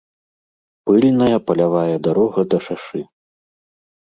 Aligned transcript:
Пыльная 0.89 1.37
палявая 1.49 1.97
дарога 2.09 2.41
да 2.55 2.61
шашы. 2.69 3.01